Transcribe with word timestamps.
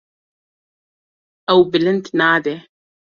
Ew 1.51 1.61
bilind 1.71 2.05
nabe. 2.17 2.53